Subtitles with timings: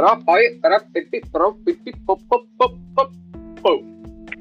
[0.00, 0.58] Però poi...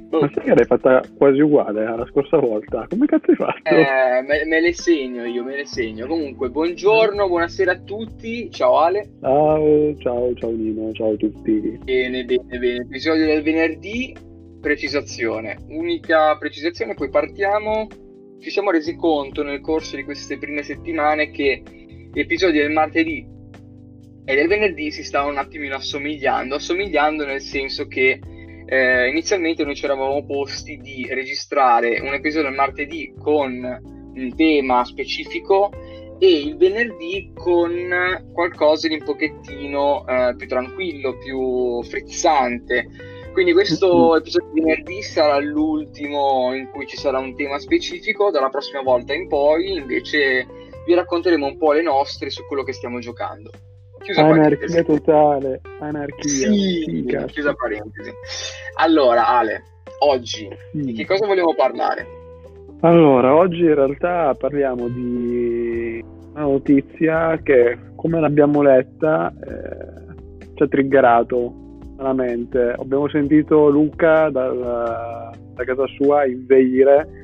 [0.10, 2.88] Ma sai che l'hai fatta quasi uguale alla scorsa volta?
[2.90, 3.70] Come cazzo hai fatto?
[3.70, 6.08] Eh, me, me, le segno io, me le segno.
[6.08, 8.50] Comunque, buongiorno, buonasera a tutti.
[8.50, 9.10] Ciao Ale.
[9.20, 11.78] Ciao, ciao, ciao Nino, ciao a tutti.
[11.84, 12.82] Bene, bene, bene.
[12.84, 14.16] Episodio del venerdì,
[14.62, 15.58] precisazione.
[15.68, 17.86] Unica precisazione, poi partiamo.
[18.40, 21.62] Ci siamo resi conto nel corso di queste prime settimane che
[22.12, 23.38] gli episodi del martedì
[24.30, 28.20] e del venerdì si stavano un attimino assomigliando, assomigliando nel senso che
[28.64, 33.52] eh, inizialmente noi ci eravamo posti di registrare un episodio il martedì con
[34.14, 35.72] un tema specifico
[36.20, 42.88] e il venerdì con qualcosa di un pochettino eh, più tranquillo, più frizzante.
[43.34, 44.18] Quindi questo mm-hmm.
[44.18, 49.12] episodio di venerdì sarà l'ultimo in cui ci sarà un tema specifico, dalla prossima volta
[49.12, 50.46] in poi invece
[50.86, 53.50] vi racconteremo un po' le nostre su quello che stiamo giocando.
[54.02, 56.52] Chiusa anarchia totale, anarchia.
[56.52, 58.12] Sì, chiusa parentesi.
[58.78, 59.64] Allora, Ale,
[60.00, 60.82] oggi sì.
[60.82, 62.08] di che cosa volevo parlare?
[62.82, 70.68] Allora, oggi in realtà parliamo di una notizia che, come l'abbiamo letta, eh, ci ha
[70.68, 71.54] triggerato
[71.98, 72.74] veramente.
[72.78, 77.19] Abbiamo sentito Luca dal, da casa sua inveire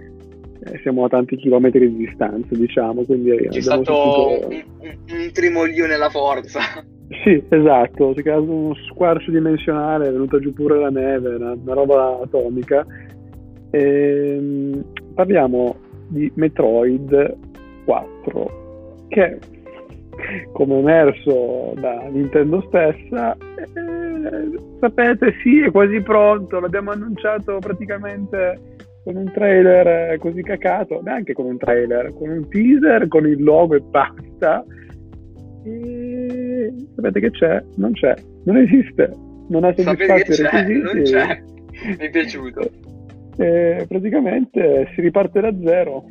[0.63, 3.03] eh, siamo a tanti chilometri di distanza, diciamo.
[3.03, 4.65] Quindi C'è stato sentito...
[4.77, 6.59] un, un trimoglio nella forza.
[7.23, 11.53] Sì, esatto, si è creato uno squarcio dimensionale, è venuta giù pure la neve, una,
[11.53, 12.83] una roba atomica.
[13.69, 14.83] E, ehm,
[15.13, 15.75] parliamo
[16.07, 17.37] di Metroid
[17.85, 19.37] 4, che
[20.51, 28.74] come emerso da Nintendo stessa, eh, sapete, sì, è quasi pronto, l'abbiamo annunciato praticamente
[29.05, 33.75] con un trailer così cacato, neanche con un trailer, con un teaser, con il logo
[33.75, 34.65] e basta.
[35.63, 37.63] E sapete che c'è?
[37.75, 39.11] Non c'è, non esiste,
[39.49, 40.81] non ha soddisfatto i requisiti.
[40.81, 41.41] Non c'è,
[41.85, 42.61] mi è piaciuto.
[43.37, 46.05] E praticamente si riparte da zero,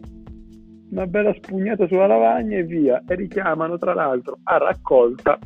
[0.92, 3.02] una bella spugnata sulla lavagna e via.
[3.08, 5.36] E richiamano tra l'altro a raccolta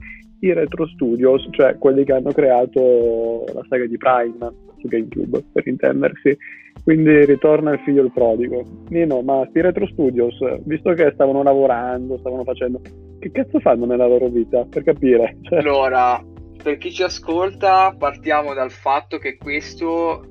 [0.41, 5.67] i Retro Studios, cioè quelli che hanno creato la saga di Prime su GameCube, per
[5.67, 6.37] intendersi
[6.83, 8.65] quindi ritorna il figlio il prodigo.
[8.89, 12.81] Nino, ma sti Retro Studios, visto che stavano lavorando, stavano facendo,
[13.19, 14.65] che cazzo fanno nella loro vita?
[14.65, 15.37] Per capire.
[15.43, 15.59] Cioè...
[15.59, 16.23] Allora,
[16.63, 20.31] per chi ci ascolta, partiamo dal fatto che questo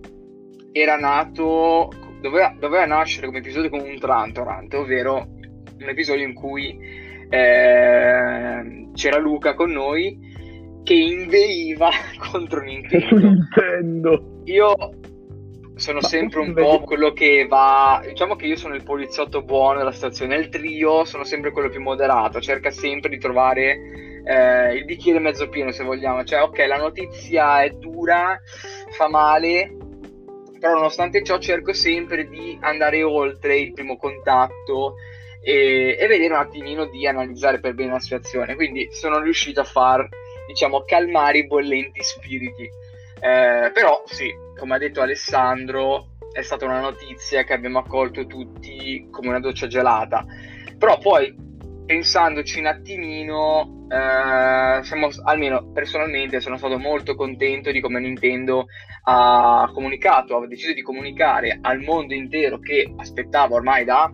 [0.72, 1.90] era nato,
[2.22, 5.28] doveva, doveva nascere come episodio con un Trantorant, ovvero
[5.80, 6.76] un episodio in cui
[7.30, 10.27] eh, c'era Luca con noi
[10.88, 11.90] che inveiva
[12.32, 13.18] contro Nintendo.
[13.18, 14.42] Nintendo.
[14.46, 14.74] Io
[15.76, 18.02] sono Ma sempre un po' quello che va.
[18.08, 20.38] Diciamo che io sono il poliziotto buono della stazione.
[20.38, 25.50] Il trio sono sempre quello più moderato, cerca sempre di trovare eh, il bicchiere mezzo
[25.50, 26.24] pieno, se vogliamo.
[26.24, 28.40] Cioè, ok, la notizia è dura,
[28.92, 29.76] fa male,
[30.58, 34.96] però nonostante ciò cerco sempre di andare oltre il primo contatto
[35.42, 38.56] e, e vedere un attimino di analizzare per bene la situazione.
[38.56, 40.08] Quindi sono riuscito a far,
[40.48, 42.64] diciamo, calmare i bollenti spiriti.
[43.20, 49.08] Eh, però sì, come ha detto Alessandro, è stata una notizia che abbiamo accolto tutti
[49.12, 50.26] come una doccia gelata.
[50.78, 51.36] Però poi,
[51.86, 58.68] pensandoci un attimino, eh, siamo, almeno personalmente sono stato molto contento di come Nintendo
[59.04, 64.12] ha comunicato, ha deciso di comunicare al mondo intero che aspettava ormai da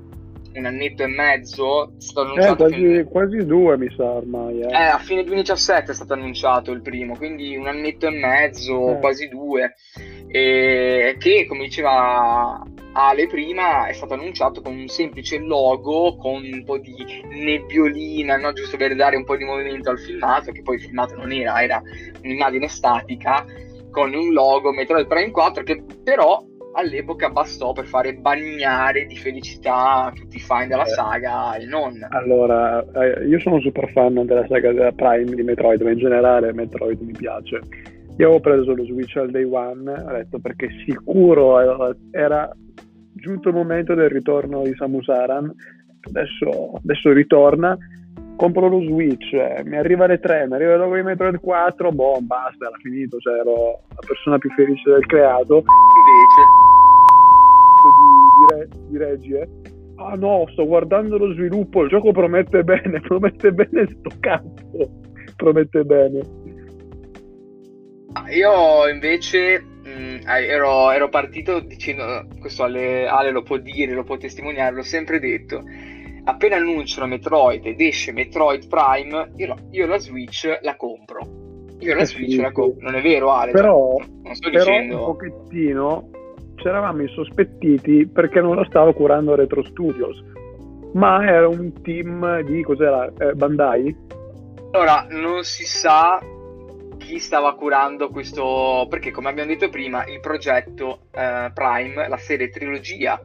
[0.54, 1.94] un annetto e mezzo.
[1.98, 3.04] È stato annunciato eh, quasi, fine...
[3.04, 4.62] quasi, due, mi sa ormai.
[4.62, 4.68] Eh.
[4.68, 4.76] eh.
[4.76, 9.00] a fine 2017 è stato annunciato il primo, quindi un annetto e mezzo, eh.
[9.00, 9.76] quasi due.
[10.28, 12.64] E che, come diceva
[12.94, 16.96] Ale prima, è stato annunciato con un semplice logo con un po' di
[17.30, 18.54] nebbiolina, no?
[18.54, 21.62] giusto per dare un po' di movimento al filmato, che poi il filmato non era,
[21.62, 21.82] era
[22.22, 23.46] un'immagine statica
[23.90, 26.44] con un logo Metroid Prime 4 che però
[26.74, 30.90] all'epoca bastò per fare bagnare di felicità tutti i fan della eh.
[30.90, 32.06] saga e non.
[32.10, 36.54] Allora, eh, io sono super fan della saga della Prime di Metroid, ma in generale
[36.54, 37.60] Metroid mi piace.
[38.18, 42.52] Io avevo preso lo Switch al day one, ho detto perché sicuro era
[43.14, 45.52] giunto il momento del ritorno di Samus Aran,
[46.02, 47.76] adesso, adesso ritorna,
[48.36, 52.20] compro lo Switch, eh, mi arriva le 3, mi arriva logo di Metroid 4, boh,
[52.22, 55.64] basta, era finito, cioè ero la persona più felice del creato.
[55.64, 56.63] Invece
[58.50, 59.48] re, di regie.
[59.96, 64.90] Ah no, sto guardando lo sviluppo, il gioco promette bene, promette bene sto cazzo,
[65.36, 66.22] promette bene.
[68.30, 74.18] Io invece mh, ero, ero, partito dicendo, questo Ale, Ale lo può dire, lo può
[74.18, 75.62] testimoniare, l'ho sempre detto,
[76.24, 81.42] appena annunciano Metroid ed esce Metroid Prime, io, io la Switch la compro.
[81.80, 84.98] Io la Switch la compro, non è vero Ale, però, cioè, non sto però dicendo...
[84.98, 86.10] un pochettino
[86.68, 90.24] eravamo insospettiti perché non lo stava curando Retro Studios,
[90.94, 93.12] ma era un team di cos'era?
[93.18, 93.96] Eh, Bandai?
[94.72, 96.20] Allora, non si sa
[96.98, 102.50] chi stava curando questo, perché come abbiamo detto prima, il progetto eh, Prime, la serie
[102.50, 103.20] trilogia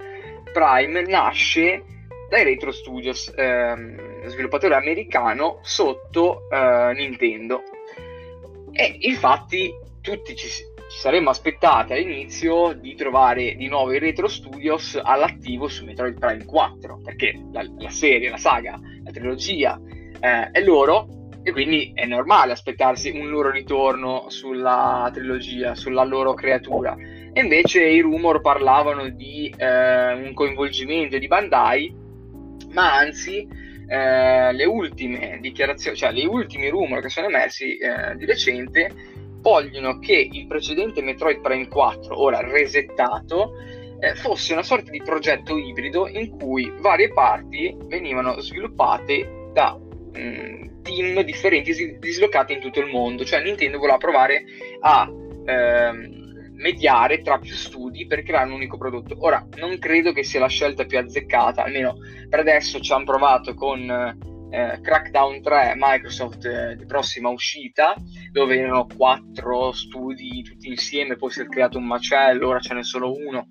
[0.52, 1.84] Prime, nasce
[2.28, 7.62] dai Retro Studios, ehm, sviluppatore americano sotto eh, Nintendo.
[8.72, 10.48] E infatti tutti ci,
[10.88, 16.44] ci, saremmo aspettati all'inizio di trovare di nuovo i Retro Studios all'attivo su Metroid Prime
[16.44, 19.80] 4, perché la, la serie, la saga, la trilogia
[20.20, 26.34] eh, è loro e quindi è normale aspettarsi un loro ritorno sulla trilogia, sulla loro
[26.34, 26.96] creatura.
[27.32, 31.94] E invece i rumor parlavano di eh, un coinvolgimento di Bandai,
[32.72, 33.46] ma anzi
[33.88, 38.92] eh, le ultime dichiarazioni, cioè gli ultimi rumor che sono emersi eh, di recente
[39.40, 43.52] vogliono che il precedente Metroid Prime 4, ora resettato,
[44.00, 50.20] eh, fosse una sorta di progetto ibrido in cui varie parti venivano sviluppate da mh,
[50.20, 53.24] mm, team differenti dislocati in tutto il mondo.
[53.24, 54.44] Cioè Nintendo voleva provare
[54.80, 55.10] a
[55.44, 56.18] ehm,
[56.58, 59.16] mediare tra più studi per creare un unico prodotto.
[59.20, 61.96] Ora, non credo che sia la scelta più azzeccata, almeno
[62.28, 64.16] per adesso ci hanno provato con eh,
[64.50, 67.94] Crackdown 3 Microsoft eh, di prossima uscita,
[68.30, 72.82] dove erano quattro studi tutti insieme, poi si è creato un macello, ora ce n'è
[72.82, 73.48] solo uno.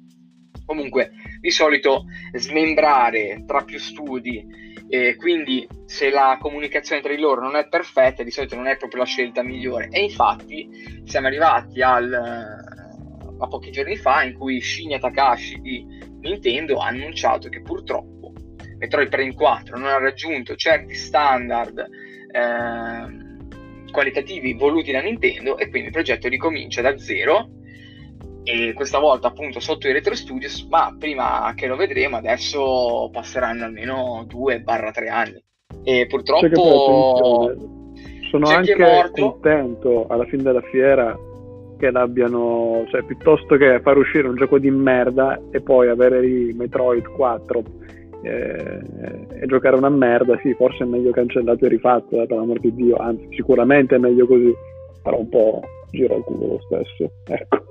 [0.66, 4.46] Comunque, di solito smembrare tra più studi
[4.90, 8.78] e quindi se la comunicazione tra di loro non è perfetta, di solito non è
[8.78, 9.88] proprio la scelta migliore.
[9.90, 10.68] E infatti
[11.06, 15.86] siamo arrivati al, a pochi giorni fa in cui Shinya Takashi di
[16.22, 18.17] Nintendo ha annunciato che purtroppo
[18.78, 21.80] Metroid Prime 4 non ha raggiunto certi standard
[22.32, 27.50] eh, qualitativi voluti da Nintendo e quindi il progetto ricomincia da zero.
[28.44, 33.66] E questa volta appunto sotto i Retro Studios, ma prima che lo vedremo adesso passeranno
[33.66, 35.44] almeno 2-3 anni.
[35.84, 37.52] E purtroppo
[38.30, 38.76] sono anche
[39.12, 41.18] contento alla fine della fiera
[41.78, 46.54] che l'abbiano, cioè piuttosto che far uscire un gioco di merda e poi avere i
[46.54, 52.28] Metroid 4 eh, e giocare una merda, sì, forse è meglio cancellato e rifatto, eh,
[52.28, 54.54] per l'amor di Dio, anzi sicuramente è meglio così,
[55.02, 57.66] però un po' giro al culo lo stesso, ecco.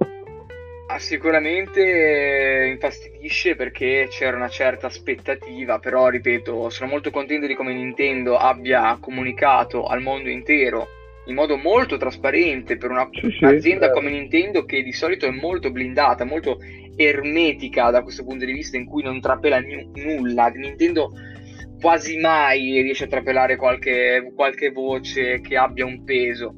[0.88, 7.74] Ah, sicuramente infastidisce perché c'era una certa aspettativa, però ripeto, sono molto contento di come
[7.74, 10.86] Nintendo abbia comunicato al mondo intero
[11.26, 15.30] in modo molto trasparente per una, sì, un'azienda sì, come Nintendo che di solito è
[15.30, 16.58] molto blindata, molto
[16.96, 20.48] ermetica da questo punto di vista in cui non trapela n- nulla.
[20.48, 21.10] Nintendo
[21.80, 26.54] quasi mai riesce a trapelare qualche, qualche voce che abbia un peso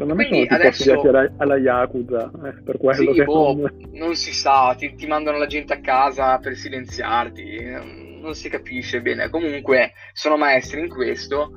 [0.00, 1.00] Secondo me Quindi sono adesso...
[1.08, 3.90] alla, alla Yakuza, eh, per quello sì, che boh, non...
[3.92, 4.14] non...
[4.14, 9.28] si sa, ti, ti, mandano la gente a casa per silenziarti, non si capisce bene.
[9.28, 11.52] Comunque sono maestri in questo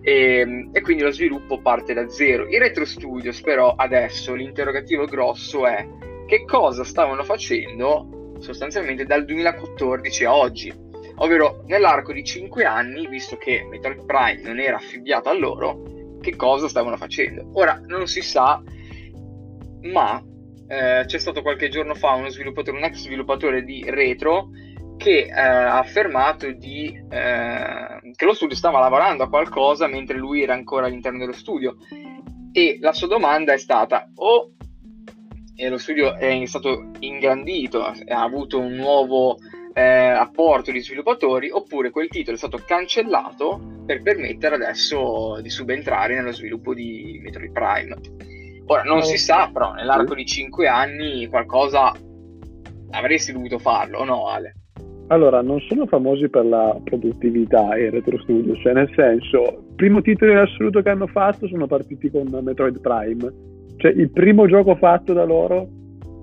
[0.00, 2.48] e, ehm, e quindi lo sviluppo parte da zero.
[2.48, 5.86] I Retro Studios però adesso l'interrogativo grosso è
[6.26, 10.86] che cosa stavano facendo sostanzialmente dal 2014 a oggi
[11.18, 15.82] ovvero nell'arco di 5 anni, visto che Metal Prime non era affibbiato a loro,
[16.20, 17.50] che cosa stavano facendo.
[17.54, 18.62] Ora non si sa,
[19.82, 20.22] ma
[20.66, 24.50] eh, c'è stato qualche giorno fa uno sviluppatore, un ex sviluppatore di retro
[24.98, 30.42] che eh, ha affermato di, eh, che lo studio stava lavorando a qualcosa mentre lui
[30.42, 31.76] era ancora all'interno dello studio
[32.52, 34.52] e la sua domanda è stata o
[35.66, 39.38] lo studio è stato ingrandito, ha avuto un nuovo
[39.72, 46.14] eh, apporto di sviluppatori oppure quel titolo è stato cancellato per permettere adesso di subentrare
[46.14, 47.96] nello sviluppo di Metroid Prime.
[48.66, 51.92] Ora non si sa, però nell'arco di 5 anni qualcosa
[52.90, 54.57] avresti dovuto farlo, no Ale?
[55.08, 60.02] Allora, non sono famosi per la produttività e Retro Studio, cioè nel senso, il primo
[60.02, 63.32] titolo in assoluto che hanno fatto sono partiti con Metroid Prime,
[63.76, 65.66] cioè il primo gioco fatto da loro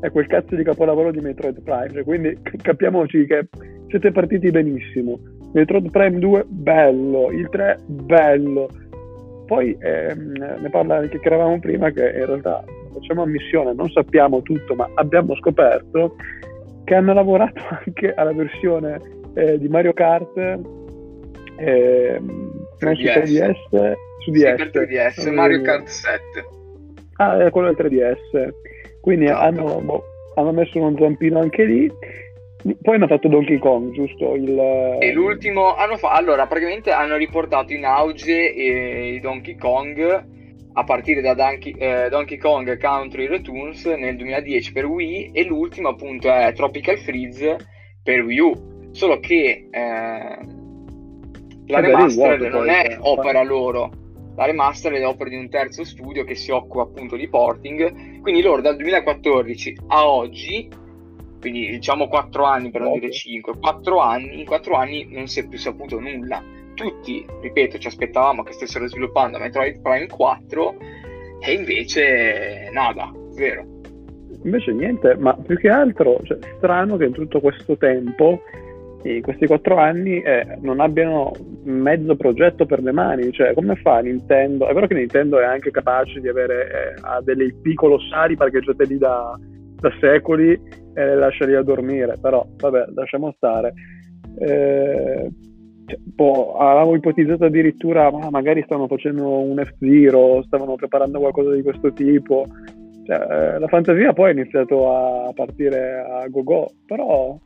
[0.02, 1.92] è quel cazzo di capolavoro di Metroid Prime.
[1.94, 3.48] Cioè, quindi capiamoci che
[3.88, 5.20] siete partiti benissimo.
[5.54, 7.32] Metroid Prime 2, bello.
[7.32, 8.70] Il 3, bello.
[9.48, 12.64] Poi ehm, ne parla che eravamo prima che in realtà
[12.94, 16.16] facciamo ammissione, non sappiamo tutto, ma abbiamo scoperto
[16.86, 19.02] che hanno lavorato anche alla versione
[19.34, 20.38] eh, di Mario Kart
[21.58, 22.22] eh,
[22.80, 23.56] 3DS.
[24.20, 24.56] su DS.
[24.56, 26.20] Sì, 3DS, Mario Kart 7.
[27.18, 28.50] Ah, è quello del 3DS.
[29.02, 29.42] Quindi esatto.
[29.42, 30.04] hanno, boh,
[30.36, 31.92] hanno, messo uno zampino anche lì.
[32.82, 34.34] Poi hanno fatto Donkey Kong, giusto?
[34.34, 34.58] Il...
[35.00, 40.26] E l'ultimo hanno fa- allora praticamente hanno riportato in auge eh, Donkey Kong
[40.78, 45.90] a partire da Donkey, eh, Donkey Kong Country Returns nel 2010 per Wii e l'ultimo
[45.90, 47.58] appunto è Tropical Freeze
[48.04, 48.90] per Wii U.
[48.92, 50.38] Solo che eh,
[51.68, 53.90] la remaster non è opera loro,
[54.36, 58.42] la remaster è opera di un terzo studio che si occupa appunto di porting, quindi
[58.42, 60.70] loro dal 2014 a oggi,
[61.40, 63.02] quindi diciamo 4 anni per non okay.
[63.02, 66.55] dire 5, 4 anni, in 4 anni non si è più saputo nulla.
[66.76, 70.76] Tutti, ripeto, ci aspettavamo che stessero sviluppando Metroid Prime 4
[71.40, 73.66] e invece nada, zero.
[74.44, 78.42] Invece niente, ma più che altro, cioè, strano che in tutto questo tempo
[79.04, 81.32] in questi quattro anni eh, non abbiano
[81.64, 84.68] mezzo progetto per le mani, cioè come fa Nintendo?
[84.68, 88.98] È vero che Nintendo è anche capace di avere eh, delle IP colossali parcheggiate lì
[88.98, 89.38] da,
[89.76, 93.74] da secoli e le lascia lì a dormire, però vabbè, lasciamo stare.
[94.40, 95.30] Eh,
[96.00, 101.94] boh, avevamo ipotizzato addirittura, ma magari stavano facendo un F-Zero, stavano preparando qualcosa di questo
[101.94, 102.46] tipo.
[103.06, 107.38] Cioè, eh, la fantasia poi ha iniziato a partire a go-go, però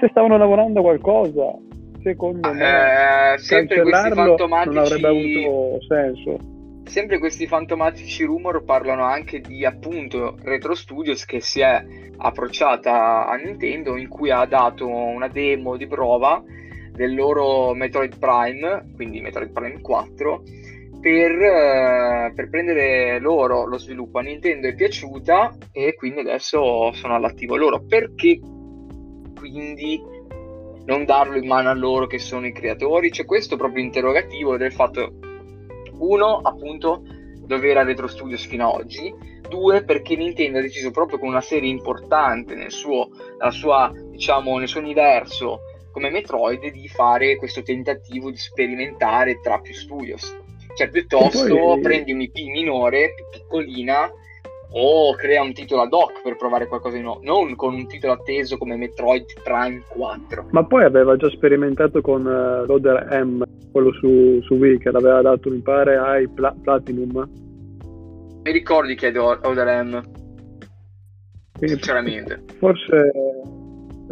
[0.00, 1.54] se stavano lavorando a qualcosa,
[2.02, 4.74] secondo me, eh, fantomatici...
[4.74, 6.36] non avrebbe avuto senso.
[6.84, 11.82] Sempre questi fantomatici rumor parlano anche di appunto Retro Studios che si è
[12.16, 16.42] approcciata a Nintendo in cui ha dato una demo di prova
[16.92, 20.42] del loro Metroid Prime, quindi Metroid Prime 4,
[21.00, 27.14] per, eh, per, prendere loro lo sviluppo a Nintendo è piaciuta e quindi adesso sono
[27.14, 27.84] all'attivo loro.
[27.84, 28.38] Perché
[29.34, 30.00] quindi
[30.84, 33.10] non darlo in mano a loro che sono i creatori?
[33.10, 35.12] C'è questo proprio interrogativo del fatto,
[35.98, 37.02] uno, appunto,
[37.44, 39.12] dove era Retro Studios fino ad oggi,
[39.48, 43.08] due, perché Nintendo ha deciso proprio con una serie importante nel suo,
[43.50, 45.60] sua, diciamo, nel suo universo
[45.92, 50.36] come Metroid di fare questo tentativo di sperimentare tra più studios.
[50.74, 51.80] Cioè, piuttosto poi...
[51.80, 54.10] prendi un'IP minore, più piccolina,
[54.74, 58.14] o crea un titolo ad hoc per provare qualcosa di nuovo, non con un titolo
[58.14, 60.48] atteso come Metroid Prime 4.
[60.50, 65.20] Ma poi aveva già sperimentato con uh, Loader M, quello su, su Wii, che l'aveva
[65.20, 67.28] dato, mi pare, ai Pla- Platinum.
[68.42, 70.00] Mi ricordi che è Loader M?
[71.58, 72.42] Quindi, Sinceramente.
[72.58, 73.61] Forse eh,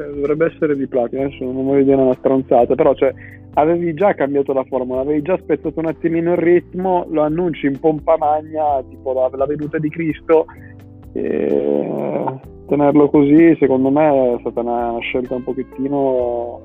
[0.06, 3.12] dovrebbe essere di Platinum, adesso non voglio dire una stronzata, però cioè
[3.54, 7.78] avevi già cambiato la formula, avevi già spezzato un attimino il ritmo, lo annunci in
[7.78, 10.46] pompa magna, tipo la, la venuta di Cristo,
[11.12, 16.60] e tenerlo così secondo me è stata una, una scelta un pochettino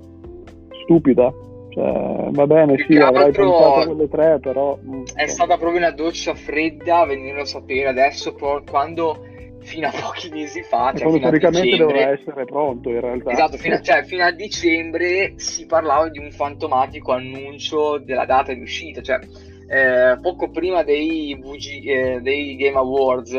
[0.84, 1.34] stupida.
[1.70, 4.77] Cioè, va bene, Più sì, avrai pensato quelle tre, però...
[5.13, 8.34] È stata proprio una doccia fredda venirlo a sapere adesso,
[8.65, 9.25] quando
[9.65, 10.93] fino a pochi mesi fa.
[10.95, 13.31] Cioè fino storicamente doveva essere pronto in realtà.
[13.31, 18.53] Esatto, fino a, cioè, fino a, dicembre si parlava di un fantomatico annuncio della data
[18.53, 19.19] di uscita, cioè
[19.67, 23.34] eh, poco prima dei, VG, eh, dei Game Awards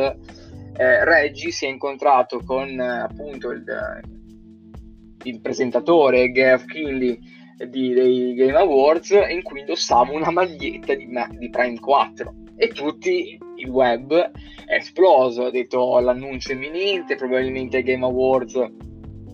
[0.78, 3.64] eh, Reggie si è incontrato con appunto il,
[5.23, 7.18] il presentatore Geoff Kinley
[7.68, 13.38] di, dei Game Awards in cui indossava una maglietta di, di Prime 4 e tutti
[13.66, 14.14] il web
[14.66, 18.54] è esploso, ha detto l'annuncio imminente, probabilmente Game Awards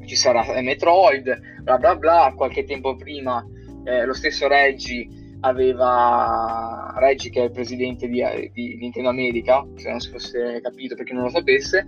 [0.07, 3.45] ci sarà Metroid, bla bla bla, qualche tempo prima
[3.85, 5.07] eh, lo stesso Reggie
[5.45, 8.23] aveva Reggie che è il presidente di,
[8.53, 11.85] di, Nintendo America se non si fosse capito per chi non lo sapesse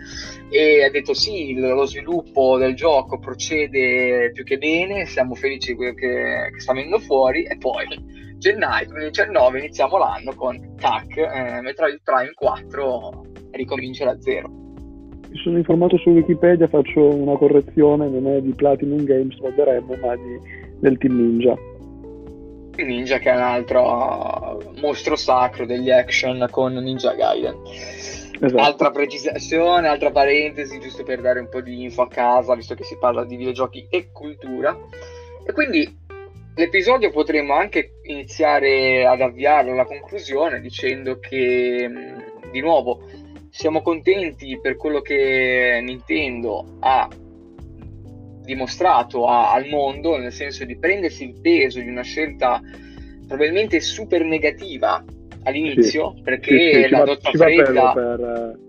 [0.50, 5.76] e ha detto sì lo sviluppo del gioco procede più che bene siamo felici di
[5.76, 7.44] quello che, che sta venendo fuori.
[7.44, 7.86] E poi
[8.44, 15.56] gennaio 2019 iniziamo l'anno con TAC eh, Metroid Prime 4 ricomincia da zero mi sono
[15.56, 20.38] informato su Wikipedia faccio una correzione non è di Platinum Games Roderem ma di,
[20.78, 21.56] del Team Ninja
[22.76, 27.54] Ninja che è un altro mostro sacro degli action con Ninja Gaiden.
[28.40, 28.60] Esatto.
[28.60, 32.82] Altra precisazione, altra parentesi, giusto per dare un po' di info a casa, visto che
[32.82, 34.76] si parla di videogiochi e cultura.
[35.46, 36.02] E quindi
[36.56, 41.90] l'episodio potremmo anche iniziare ad avviarlo alla conclusione dicendo che,
[42.50, 43.02] di nuovo,
[43.50, 47.08] siamo contenti per quello che Nintendo ha
[48.42, 52.60] dimostrato a, al mondo, nel senso di prendersi il peso di una scelta
[53.26, 55.02] probabilmente super negativa
[55.44, 57.92] all'inizio, sì, perché sì, sì, la dotta fredda...
[57.92, 58.62] Per.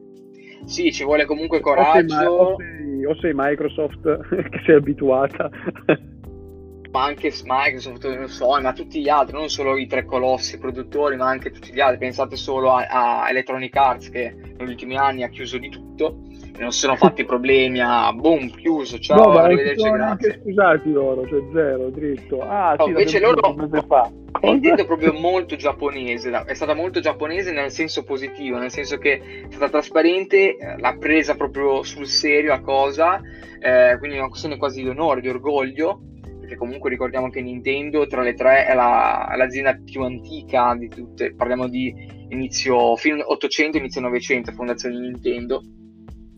[0.65, 2.15] Sì, ci vuole comunque coraggio.
[2.15, 4.01] O sei, o sei Microsoft
[4.49, 5.47] che sei abituata
[6.95, 11.17] ma anche Microsoft, non so, ma tutti gli altri, non solo i tre colossi produttori,
[11.17, 11.97] ma anche tutti gli altri.
[11.97, 16.21] Pensate solo a, a Electronic Arts che negli ultimi anni ha chiuso di tutto
[16.55, 20.29] e non si sono fatti problemi a boom, chiuso, ciao, no, arrivederci, grazie.
[20.31, 22.39] Anche scusati loro, cioè zero, dritto.
[22.39, 23.53] Ah, no, sì, invece loro,
[23.87, 24.09] fa.
[24.41, 29.45] Nintendo proprio molto giapponese, è stata molto giapponese nel senso positivo, nel senso che è
[29.49, 33.19] stata trasparente, eh, l'ha presa proprio sul serio la cosa,
[33.59, 35.99] eh, quindi è una questione quasi di onore, di orgoglio,
[36.45, 40.87] perché comunque ricordiamo che Nintendo tra le tre è, la, è l'azienda più antica di
[40.87, 41.91] tutte, parliamo di
[42.29, 45.61] inizio fino 800, inizio 900, fondazione di Nintendo,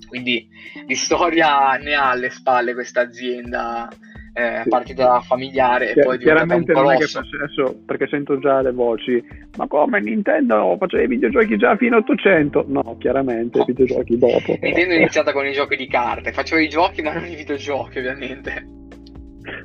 [0.07, 0.47] quindi
[0.85, 3.89] di storia ne ha alle spalle questa azienda
[4.33, 4.69] eh, sì.
[4.69, 9.21] partita familiare Chiar- e poi chiaramente non è che adesso perché sento già le voci
[9.57, 13.63] ma come Nintendo faceva i videogiochi già fino a 800 no chiaramente no.
[13.63, 14.57] i videogiochi dopo.
[14.61, 16.31] Nintendo è iniziata con i giochi di carte.
[16.31, 18.85] Faceva i giochi ma non i videogiochi ovviamente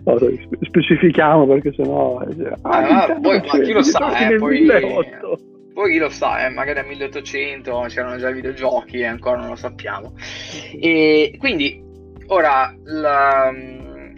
[0.04, 0.18] no,
[0.60, 2.18] specifichiamo perché sennò
[2.62, 4.66] ah, ah, poi, ma chi lo sa eh, poi,
[5.72, 9.48] poi chi lo sa, eh, magari a 1800 c'erano già i videogiochi e ancora non
[9.48, 10.14] lo sappiamo.
[10.78, 11.82] E quindi
[12.26, 13.52] ora la,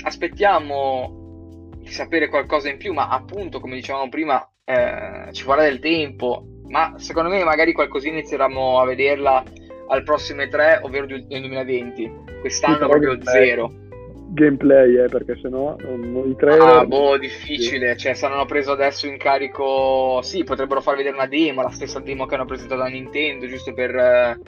[0.02, 5.78] aspettiamo di sapere qualcosa in più, ma appunto, come dicevamo prima, eh, ci vorrà del
[5.78, 6.46] tempo.
[6.66, 9.42] Ma secondo me, magari qualcosina inizieremo a vederla
[9.88, 12.10] al prossimo E3, ovvero nel 2020.
[12.40, 13.72] Quest'anno sì, proprio zero.
[14.34, 16.62] Gameplay, eh, perché sennò non, i trailer...
[16.62, 17.92] Ah, boh, difficile.
[17.92, 17.98] Sì.
[17.98, 20.20] Cioè, saranno preso adesso in carico.
[20.22, 23.72] Sì, potrebbero far vedere una demo, la stessa demo che hanno presentato da Nintendo, giusto
[23.72, 23.94] per.
[23.94, 24.38] Eh,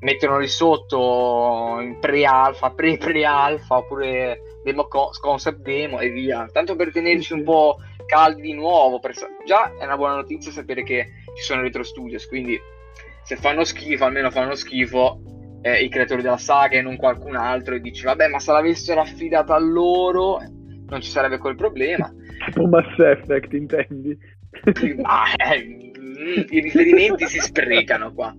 [0.00, 6.48] metterlo lì sotto in pre-alfa, pre-pre-alfa oppure demo concept demo e via.
[6.52, 8.98] Tanto per tenerci un po' caldi di nuovo.
[8.98, 9.12] Per...
[9.44, 12.58] Già è una buona notizia sapere che ci sono retro studios, quindi
[13.22, 15.20] se fanno schifo, almeno fanno schifo
[15.62, 19.00] eh, i creatori della saga e non qualcun altro e dici vabbè ma se l'avessero
[19.00, 20.40] affidata a loro
[20.88, 22.12] non ci sarebbe quel problema.
[22.46, 24.18] Tipo Mass Effect intendi?
[25.00, 25.92] ma eh,
[26.50, 28.34] i riferimenti si sprecano qua.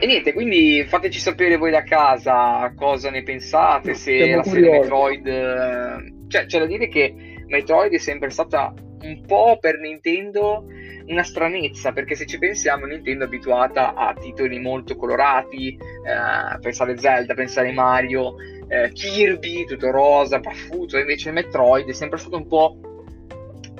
[0.00, 4.70] E niente, quindi fateci sapere voi da casa cosa ne pensate, se Siamo la serie
[4.70, 5.26] Metroid...
[5.26, 7.12] Eh, cioè, c'è da dire che
[7.46, 10.64] Metroid è sempre stata un po' per Nintendo
[11.06, 16.98] una stranezza, perché se ci pensiamo Nintendo è abituata a titoli molto colorati, eh, pensare
[16.98, 18.34] Zelda, pensare Mario,
[18.68, 22.76] eh, Kirby, tutto rosa, paffuto, invece Metroid è sempre stato un po'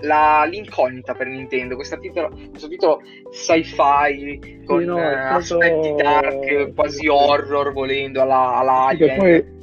[0.00, 6.74] la, l'incognita per Nintendo, questo titolo, questo titolo sci-fi con sì, no, eh, aspetti dark,
[6.74, 9.16] quasi horror volendo alla, alla Alien.
[9.18, 9.56] Poi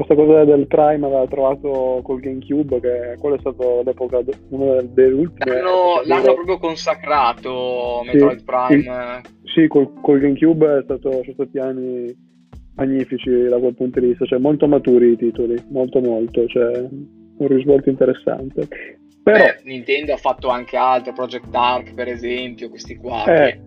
[0.00, 5.14] questa cosa del Prime aveva trovato col GameCube, che quello è stato all'epoca una delle
[5.14, 5.60] ultime.
[5.60, 9.20] L'hanno, l'hanno proprio consacrato Metroid sì, Prime.
[9.44, 12.28] Sì, sì col, col, GameCube è stato, sono stati anni
[12.76, 17.48] magnifici da quel punto di vista, cioè molto maturi i titoli, molto molto, cioè un
[17.48, 18.68] risvolto interessante.
[19.22, 23.24] Però, Beh, Nintendo ha fatto anche altro, Project Dark per esempio, questi qua.
[23.24, 23.60] Eh,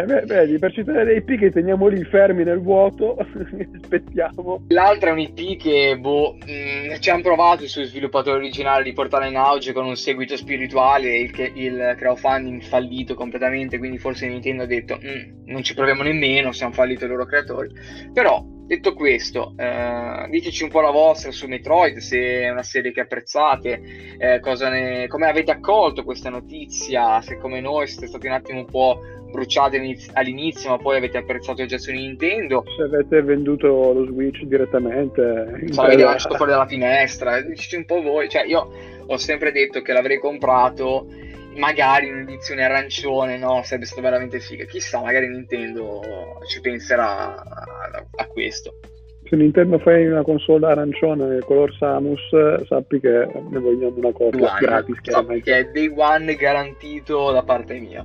[0.00, 3.16] eh, beh, vedi, per citare dei IP che teniamo lì fermi nel vuoto,
[3.82, 4.64] aspettiamo.
[4.68, 8.84] L'altra è un IP che, boh, mh, mm, ci hanno provato i suoi sviluppatori originali
[8.84, 14.26] di portare in auge con un seguito spirituale, il, il crowdfunding fallito completamente, quindi forse
[14.26, 17.70] Nintendo ha detto, mm, non ci proviamo nemmeno, siamo falliti i loro creatori.
[18.12, 22.92] Però Detto questo, eh, diteci un po' la vostra su Metroid, se è una serie
[22.92, 23.80] che apprezzate,
[24.16, 28.64] eh, ne, come avete accolto questa notizia, se come noi siete stati un attimo un
[28.64, 29.00] po'
[29.30, 29.76] bruciati
[30.12, 32.64] all'inizio, ma poi avete apprezzato il gesto di Nintendo.
[32.76, 38.00] Se avete venduto lo Switch direttamente, se l'avete lasciato fuori dalla finestra, diteci un po'
[38.00, 38.30] voi.
[38.30, 38.70] Cioè, io
[39.04, 41.06] ho sempre detto che l'avrei comprato
[41.56, 43.62] magari un'edizione arancione, no?
[43.62, 44.64] Sarebbe stato veramente figo.
[44.64, 46.00] Chissà, magari Nintendo
[46.48, 48.78] ci penserà a, a questo.
[49.26, 55.00] Se Nintendo fai una console arancione color Samus, sappi che ne vogliamo una copia gratis.
[55.00, 58.04] Che è day one garantito da parte mia.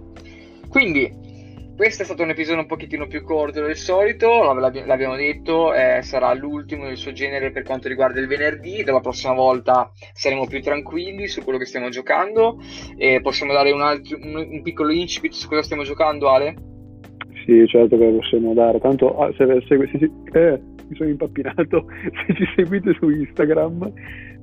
[0.70, 1.12] Quindi,
[1.80, 6.34] questo è stato un episodio un pochettino più corto del solito, l'abbiamo detto, eh, sarà
[6.34, 11.30] l'ultimo del suo genere per quanto riguarda il venerdì, dalla prossima volta saremo più tranquilli
[11.30, 12.58] su quello che stiamo giocando.
[12.98, 16.56] E possiamo dare un, altro, un, un piccolo incipit su cosa stiamo giocando Ale?
[17.46, 21.10] Sì, certo che lo possiamo dare, tanto ah, se, se, se, se eh, mi sono
[21.10, 21.86] impappinato,
[22.28, 23.90] se ci seguite su Instagram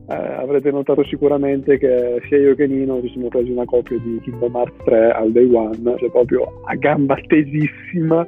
[0.09, 4.21] eh, avrete notato sicuramente che sia io che Nino ci siamo presi una copia di
[4.23, 8.27] Kingdom Hearts 3 al day one, cioè proprio a gamba tesissima.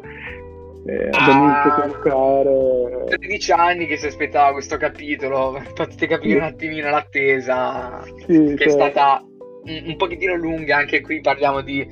[0.87, 6.39] Eh, abbiamo ah, iniziato a giocare 13 anni che si aspettava questo capitolo potete capire
[6.39, 8.67] un attimino l'attesa sì, che cioè...
[8.69, 9.23] è stata
[9.65, 11.87] un, un pochettino lunga anche qui parliamo di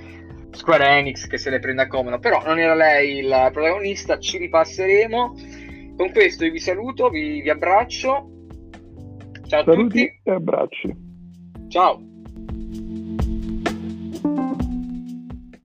[0.51, 4.39] Square Enix che se le prende a comodo però non era lei il protagonista ci
[4.39, 5.35] ripasseremo.
[5.97, 8.36] Con questo io vi saluto vi, vi abbraccio
[9.49, 10.97] Ciao a Saluti tutti e abbracci.
[11.69, 12.16] Ciao.